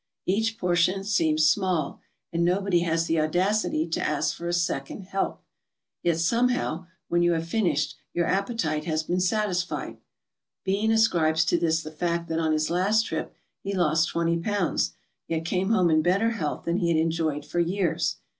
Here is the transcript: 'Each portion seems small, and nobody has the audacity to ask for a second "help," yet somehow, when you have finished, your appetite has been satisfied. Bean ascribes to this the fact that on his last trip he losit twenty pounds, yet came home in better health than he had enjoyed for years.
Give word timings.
'Each 0.25 0.57
portion 0.57 1.03
seems 1.03 1.45
small, 1.47 2.01
and 2.33 2.43
nobody 2.43 2.79
has 2.79 3.05
the 3.05 3.19
audacity 3.19 3.87
to 3.89 4.01
ask 4.01 4.35
for 4.35 4.47
a 4.47 4.51
second 4.51 5.01
"help," 5.03 5.43
yet 6.01 6.17
somehow, 6.19 6.87
when 7.07 7.21
you 7.21 7.33
have 7.33 7.47
finished, 7.47 7.93
your 8.11 8.25
appetite 8.25 8.85
has 8.85 9.03
been 9.03 9.19
satisfied. 9.19 9.97
Bean 10.65 10.91
ascribes 10.91 11.45
to 11.45 11.57
this 11.59 11.83
the 11.83 11.91
fact 11.91 12.29
that 12.29 12.39
on 12.39 12.51
his 12.51 12.71
last 12.71 13.05
trip 13.05 13.35
he 13.61 13.75
losit 13.75 14.07
twenty 14.09 14.39
pounds, 14.39 14.93
yet 15.27 15.45
came 15.45 15.69
home 15.69 15.91
in 15.91 16.01
better 16.01 16.31
health 16.31 16.63
than 16.65 16.77
he 16.77 16.87
had 16.87 16.97
enjoyed 16.97 17.45
for 17.45 17.59
years. 17.59 18.15